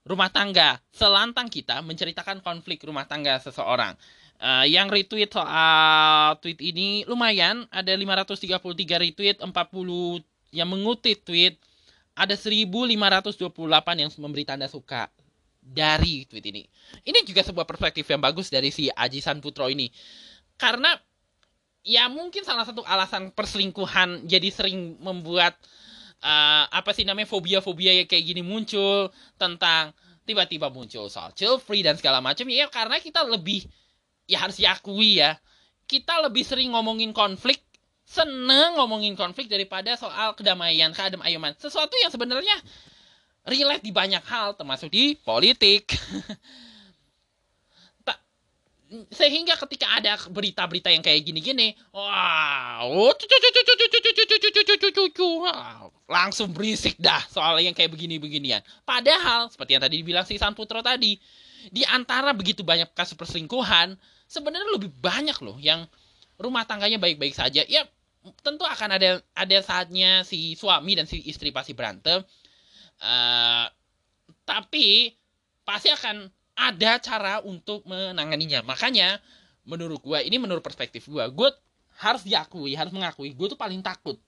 [0.07, 0.79] rumah tangga.
[0.95, 3.99] Selantang kita menceritakan konflik rumah tangga seseorang.
[4.39, 8.61] Uh, yang retweet soal tweet ini lumayan, ada 533
[9.01, 9.51] retweet, 40
[10.53, 11.57] yang mengutip tweet,
[12.15, 13.51] ada 1528
[13.99, 15.09] yang memberi tanda suka
[15.65, 16.63] dari tweet ini.
[17.03, 19.89] Ini juga sebuah perspektif yang bagus dari si Aji San Putro ini.
[20.61, 20.93] Karena
[21.85, 25.57] ya mungkin salah satu alasan perselingkuhan jadi sering membuat
[26.25, 29.93] uh, apa sih namanya fobia-fobia kayak gini muncul tentang
[30.25, 33.69] tiba-tiba muncul soal chill free dan segala macam ya karena kita lebih
[34.25, 35.37] ya harus diakui ya
[35.85, 37.61] kita lebih sering ngomongin konflik
[38.05, 42.57] seneng ngomongin konflik daripada soal kedamaian keadem ayuman sesuatu yang sebenarnya
[43.45, 45.93] relate di banyak hal termasuk di politik.
[49.11, 52.87] Sehingga ketika ada berita-berita yang kayak gini-gini wow
[56.07, 60.79] langsung berisik dah soal yang kayak begini-beginian padahal seperti yang tadi dibilang si San Putro
[60.79, 61.19] tadi
[61.75, 65.87] di antara begitu banyak kasus perselingkuhan sebenarnya lebih banyak loh yang
[66.41, 67.63] rumah tangganya baik-baik saja.
[67.67, 67.87] Ya
[68.41, 72.25] tentu akan ada ada saatnya si suami dan si istri pasti berantem.
[72.99, 73.67] Uh,
[74.49, 75.13] tapi
[75.67, 78.63] pasti akan ada cara untuk menanganinya.
[78.65, 79.19] Makanya
[79.67, 81.49] menurut gue ini menurut perspektif gue, gue
[81.99, 84.19] harus diakui, harus mengakui, gue tuh paling takut.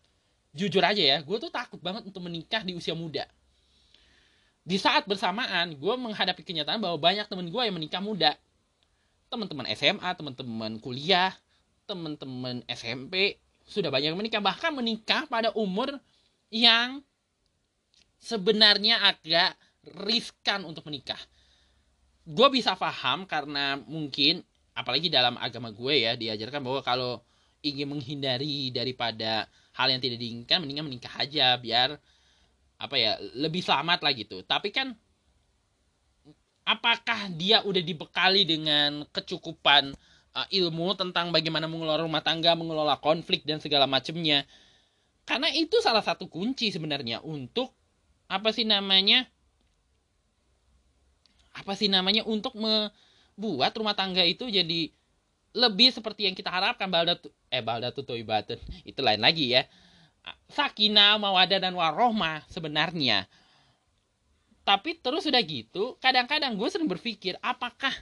[0.57, 3.29] Jujur aja ya, gue tuh takut banget untuk menikah di usia muda.
[4.67, 8.35] Di saat bersamaan, gue menghadapi kenyataan bahwa banyak temen gue yang menikah muda
[9.27, 11.35] teman-teman SMA, teman-teman kuliah,
[11.87, 15.99] teman-teman SMP sudah banyak menikah bahkan menikah pada umur
[16.55, 17.03] yang
[18.23, 19.59] sebenarnya agak
[20.07, 21.19] riskan untuk menikah.
[22.27, 24.43] Gue bisa paham karena mungkin
[24.75, 27.23] apalagi dalam agama gue ya diajarkan bahwa kalau
[27.63, 31.99] ingin menghindari daripada hal yang tidak diinginkan mendingan menikah aja biar
[32.77, 34.43] apa ya lebih selamat lah gitu.
[34.47, 34.95] Tapi kan
[36.67, 39.95] apakah dia udah dibekali dengan kecukupan
[40.35, 44.43] uh, ilmu tentang bagaimana mengelola rumah tangga, mengelola konflik dan segala macamnya.
[45.23, 47.71] Karena itu salah satu kunci sebenarnya untuk
[48.27, 49.31] apa sih namanya?
[51.55, 54.91] Apa sih namanya untuk membuat rumah tangga itu jadi
[55.57, 57.17] lebih seperti yang kita harapkan balda
[57.49, 59.65] eh balda ibadah itu lain lagi ya
[60.53, 63.25] sakinah mawadah dan warohmah sebenarnya
[64.67, 67.95] tapi terus udah gitu kadang-kadang gue sering berpikir apakah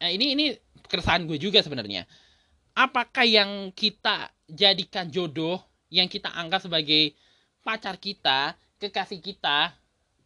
[0.00, 0.46] nah ini ini
[0.92, 2.04] keresahan gue juga sebenarnya.
[2.76, 5.56] Apakah yang kita jadikan jodoh
[5.88, 7.16] yang kita anggap sebagai
[7.64, 9.72] pacar kita kekasih kita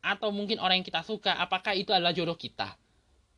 [0.02, 2.74] atau mungkin orang yang kita suka apakah itu adalah jodoh kita?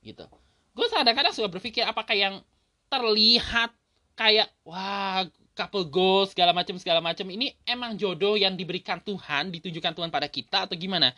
[0.00, 0.24] Gitu.
[0.72, 2.40] Gue kadang-kadang suka berpikir apakah yang
[2.88, 3.72] terlihat
[4.16, 5.28] kayak wah
[5.58, 10.30] couple goals segala macam segala macam ini emang jodoh yang diberikan Tuhan ditunjukkan Tuhan pada
[10.30, 11.10] kita atau gimana?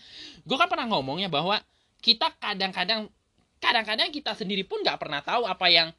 [0.49, 1.61] Gue kan pernah ngomongnya bahwa
[2.01, 3.13] kita kadang-kadang
[3.61, 5.93] kadang-kadang kita sendiri pun nggak pernah tahu apa yang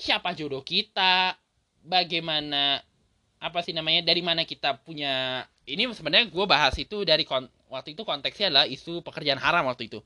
[0.00, 1.36] siapa jodoh kita
[1.84, 2.80] bagaimana
[3.40, 7.92] apa sih namanya dari mana kita punya ini sebenarnya gue bahas itu dari kon, waktu
[7.92, 10.00] itu konteksnya adalah isu pekerjaan haram waktu itu.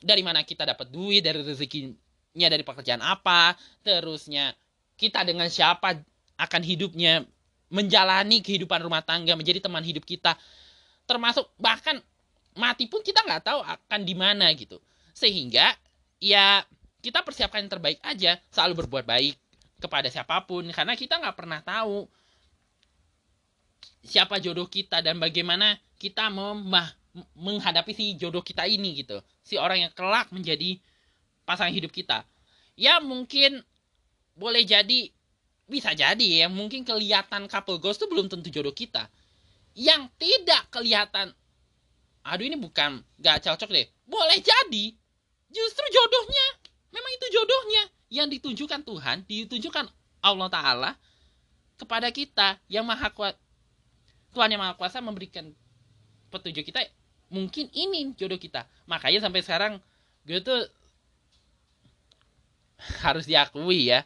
[0.00, 4.52] Dari mana kita dapat duit dari rezekinya dari pekerjaan apa terusnya
[4.98, 5.96] kita dengan siapa
[6.34, 7.22] akan hidupnya,
[7.70, 10.34] menjalani kehidupan rumah tangga, menjadi teman hidup kita,
[11.06, 11.98] termasuk bahkan
[12.54, 14.78] mati pun kita nggak tahu akan di mana gitu.
[15.14, 15.74] Sehingga
[16.22, 16.62] ya
[17.02, 19.34] kita persiapkan yang terbaik aja, selalu berbuat baik
[19.82, 22.08] kepada siapa pun, karena kita nggak pernah tahu
[24.04, 26.92] siapa jodoh kita dan bagaimana kita memah
[27.38, 29.22] menghadapi si jodoh kita ini gitu.
[29.46, 30.82] Si orang yang kelak menjadi
[31.46, 32.26] pasangan hidup kita.
[32.74, 33.62] Ya mungkin
[34.34, 35.13] boleh jadi
[35.64, 39.08] bisa jadi ya mungkin kelihatan couple goals itu belum tentu jodoh kita.
[39.74, 41.32] Yang tidak kelihatan
[42.24, 43.86] aduh ini bukan gak cocok deh.
[44.04, 44.84] Boleh jadi
[45.52, 46.46] justru jodohnya
[46.92, 47.82] memang itu jodohnya.
[48.12, 49.84] Yang ditunjukkan Tuhan ditunjukkan
[50.22, 50.90] Allah Ta'ala
[51.80, 52.60] kepada kita.
[52.70, 53.34] Yang maha kuat
[54.36, 55.50] Tuhan yang maha kuasa memberikan
[56.30, 56.84] petunjuk kita
[57.32, 58.68] mungkin ini jodoh kita.
[58.86, 59.72] Makanya sampai sekarang
[60.28, 60.60] gue tuh
[63.00, 64.04] harus diakui ya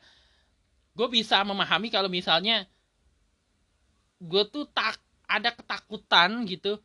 [0.99, 2.67] gue bisa memahami kalau misalnya
[4.19, 4.99] gue tuh tak
[5.31, 6.83] ada ketakutan gitu.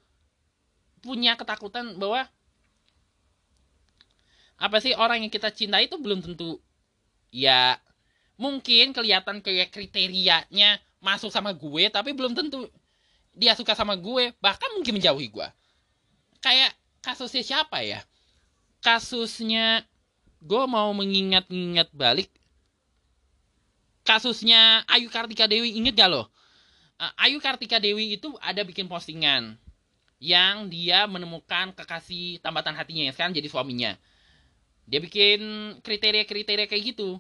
[1.02, 2.30] Punya ketakutan bahwa
[4.62, 6.62] apa sih orang yang kita cintai itu belum tentu
[7.34, 7.76] ya
[8.38, 12.70] mungkin kelihatan kayak kriterianya masuk sama gue tapi belum tentu
[13.34, 15.48] dia suka sama gue bahkan mungkin menjauhi gue
[16.40, 16.72] kayak
[17.04, 18.00] kasusnya siapa ya?
[18.80, 19.84] Kasusnya
[20.40, 22.32] gue mau mengingat-ingat balik
[24.04, 26.28] kasusnya Ayu Kartika Dewi inget gak loh?
[27.20, 29.60] Ayu Kartika Dewi itu ada bikin postingan
[30.24, 33.92] yang dia menemukan kekasih tambatan hatinya yang sekarang jadi suaminya.
[34.88, 35.40] Dia bikin
[35.84, 37.20] kriteria-kriteria kayak gitu.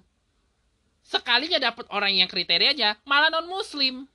[1.04, 4.08] Sekalinya dapat orang yang kriteria aja, malah non muslim.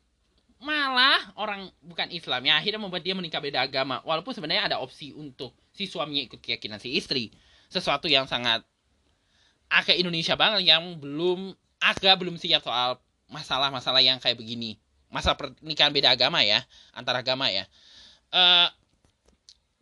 [0.59, 4.01] Malah orang bukan Islam ya akhirnya membuat dia menikah beda agama.
[4.03, 7.31] Walaupun sebenarnya ada opsi untuk si suaminya ikut keyakinan si istri.
[7.69, 8.65] Sesuatu yang sangat
[9.69, 12.99] agak Indonesia banget yang belum agak belum siap soal
[13.31, 14.79] masalah-masalah yang kayak begini.
[15.09, 16.61] Masalah pernikahan beda agama ya,
[16.93, 17.65] antar agama ya.
[18.29, 18.77] kadang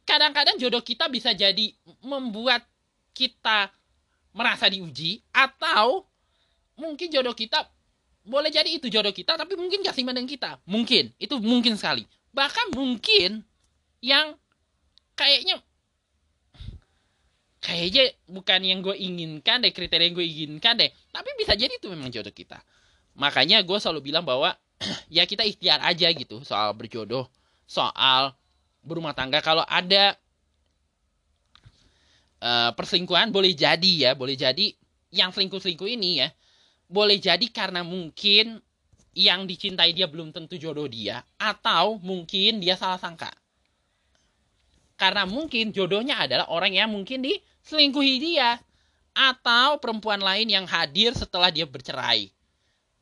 [0.06, 1.74] kadang-kadang jodoh kita bisa jadi
[2.06, 2.62] membuat
[3.11, 3.74] kita
[4.30, 6.06] merasa diuji atau
[6.78, 7.66] mungkin jodoh kita
[8.22, 12.04] boleh jadi itu jodoh kita tapi mungkin gak siman dengan kita mungkin itu mungkin sekali
[12.30, 13.42] bahkan mungkin
[14.04, 14.37] yang
[15.16, 15.59] kayaknya
[17.66, 20.90] kayaknya bukan yang gue inginkan deh kriteria yang gue inginkan deh.
[21.11, 22.62] Tapi bisa jadi itu memang jodoh kita.
[23.18, 24.55] Makanya gue selalu bilang bahwa
[25.11, 27.26] ya kita ikhtiar aja gitu soal berjodoh
[27.66, 28.38] soal
[28.87, 29.42] berumah tangga.
[29.42, 30.14] Kalau ada
[32.38, 34.70] uh, perselingkuhan boleh jadi ya boleh jadi
[35.11, 36.29] yang selingkuh selingkuh ini ya
[36.87, 38.62] boleh jadi karena mungkin
[39.16, 43.33] yang dicintai dia belum tentu jodoh dia atau mungkin dia salah sangka
[44.96, 48.56] karena mungkin jodohnya adalah orang yang mungkin di selingkuhi dia
[49.16, 52.32] atau perempuan lain yang hadir setelah dia bercerai.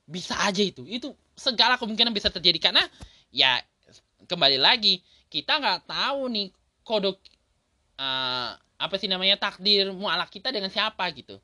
[0.06, 0.86] Bisa aja itu.
[0.86, 2.82] Itu segala kemungkinan bisa terjadi karena
[3.34, 3.58] ya
[4.30, 6.48] kembali lagi kita nggak tahu nih
[6.86, 7.18] kodok
[7.98, 11.38] uh, apa sih namanya takdir mualak kita dengan siapa gitu.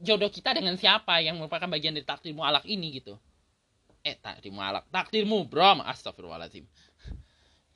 [0.00, 3.20] Jodoh kita dengan siapa yang merupakan bagian dari takdir mualak ini gitu.
[4.00, 6.64] Eh takdir mualak, takdirmu brom, astagfirullahaladzim.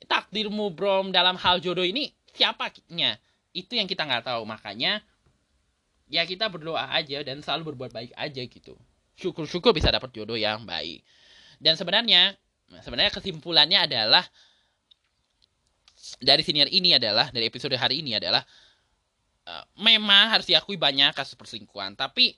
[0.05, 3.17] Takdirmu brom dalam hal jodoh ini siapanya?
[3.55, 4.43] itu yang kita nggak tahu.
[4.43, 4.99] Makanya
[6.11, 8.75] ya kita berdoa aja dan selalu berbuat baik aja gitu.
[9.15, 11.01] Syukur-syukur bisa dapat jodoh yang baik.
[11.57, 12.35] Dan sebenarnya
[12.83, 14.27] sebenarnya kesimpulannya adalah
[16.19, 18.43] dari senior ini adalah dari episode hari ini adalah
[19.47, 21.95] uh, memang harus diakui banyak kasus perselingkuhan.
[21.95, 22.35] Tapi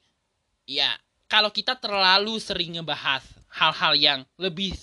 [0.69, 0.93] ya
[1.25, 3.25] kalau kita terlalu sering ngebahas
[3.57, 4.77] hal-hal yang lebih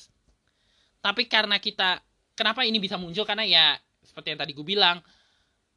[1.05, 2.01] tapi karena kita
[2.35, 3.64] kenapa ini bisa muncul karena ya
[4.05, 5.01] seperti yang tadi gue bilang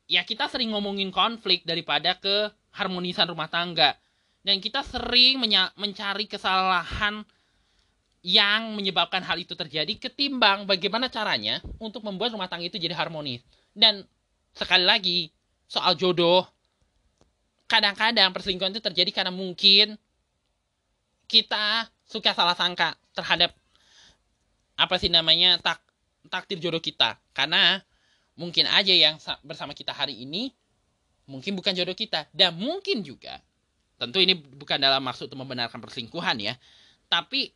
[0.08, 3.98] ya kita sering ngomongin konflik daripada ke harmonisan rumah tangga.
[4.46, 5.44] Dan kita sering
[5.76, 7.20] mencari kesalahan
[8.24, 13.44] yang menyebabkan hal itu terjadi ketimbang bagaimana caranya untuk membuat rumah tangga itu jadi harmonis.
[13.76, 14.08] Dan
[14.56, 15.20] sekali lagi,
[15.68, 16.48] soal jodoh,
[17.68, 20.00] kadang-kadang perselingkuhan itu terjadi karena mungkin
[21.28, 23.52] kita suka salah sangka terhadap
[24.80, 25.84] apa sih namanya tak
[26.30, 27.20] takdir jodoh kita.
[27.34, 27.82] Karena
[28.38, 30.54] mungkin aja yang bersama kita hari ini
[31.28, 33.42] mungkin bukan jodoh kita dan mungkin juga
[33.98, 36.54] tentu ini bukan dalam maksud untuk membenarkan perselingkuhan ya
[37.10, 37.52] tapi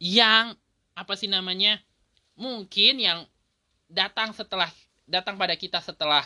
[0.00, 0.56] yang
[0.96, 1.78] apa sih namanya
[2.34, 3.28] mungkin yang
[3.86, 4.66] datang setelah
[5.06, 6.24] datang pada kita setelah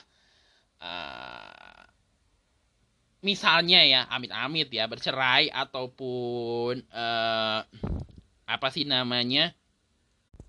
[0.80, 1.84] uh,
[3.20, 7.60] misalnya ya amit-amit ya bercerai ataupun uh,
[8.48, 9.58] apa sih namanya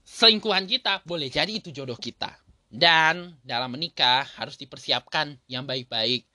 [0.10, 2.34] selingkuhan kita boleh jadi itu jodoh kita.
[2.70, 6.26] Dan dalam menikah harus dipersiapkan yang baik-baik.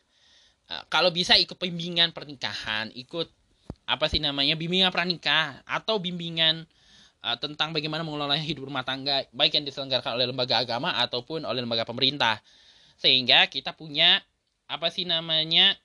[0.67, 3.31] Uh, kalau bisa ikut bimbingan pernikahan, ikut
[3.85, 6.65] apa sih namanya bimbingan pranikah atau bimbingan
[7.23, 11.63] uh, tentang bagaimana mengelola hidup rumah tangga baik yang diselenggarakan oleh lembaga agama ataupun oleh
[11.63, 12.43] lembaga pemerintah.
[12.99, 14.19] Sehingga kita punya
[14.67, 15.77] apa sih namanya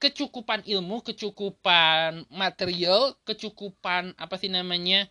[0.00, 5.08] kecukupan ilmu, kecukupan material, kecukupan apa sih namanya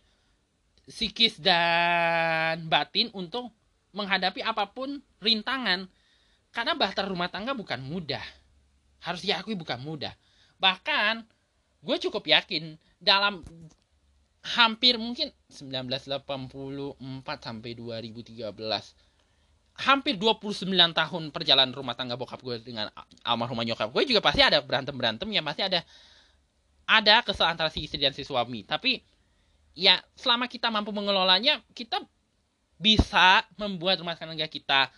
[0.86, 3.50] psikis dan batin untuk
[3.92, 5.90] menghadapi apa pun rintangan.
[6.54, 8.22] Karena bahtera rumah tangga bukan mudah.
[9.02, 10.14] Harus diakui bukan mudah.
[10.56, 11.20] bahkan
[11.84, 13.44] gue cukup yakin dalam
[14.56, 16.24] hampir mungkin 1984
[17.42, 18.40] sampai 2013
[19.76, 22.88] hampir 29 tahun perjalanan rumah tangga bokap gue dengan
[23.26, 25.84] almarhumah nyokap gue juga pasti ada berantem berantem ya pasti ada
[26.88, 29.04] ada kesalahan antara si istri dan si suami tapi
[29.76, 32.00] ya selama kita mampu mengelolanya kita
[32.80, 34.88] bisa membuat rumah tangga kita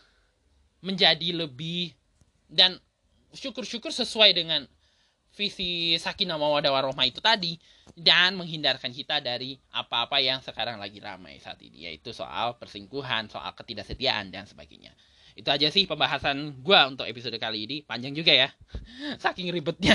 [0.79, 1.99] menjadi lebih
[2.47, 2.79] dan
[3.35, 4.63] syukur-syukur sesuai dengan
[5.35, 7.59] visi sakinah mawadah warohmah itu tadi
[7.95, 13.53] dan menghindarkan kita dari apa-apa yang sekarang lagi ramai saat ini yaitu soal persingkuhan, soal
[13.55, 14.95] ketidaksetiaan dan sebagainya.
[15.39, 17.77] Itu aja sih pembahasan gue untuk episode kali ini.
[17.87, 18.51] Panjang juga ya.
[19.23, 19.95] Saking ribetnya.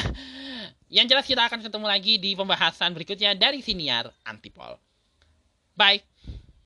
[0.88, 4.80] Yang jelas kita akan ketemu lagi di pembahasan berikutnya dari Siniar Antipol.
[5.76, 6.13] Bye.